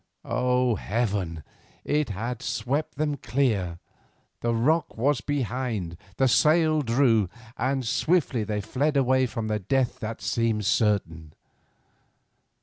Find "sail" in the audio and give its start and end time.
6.27-6.81